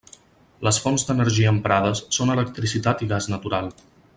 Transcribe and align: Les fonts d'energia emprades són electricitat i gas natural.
Les 0.67 0.79
fonts 0.85 1.03
d'energia 1.09 1.51
emprades 1.57 2.01
són 2.19 2.35
electricitat 2.37 3.05
i 3.07 3.11
gas 3.13 3.29
natural. 3.37 3.71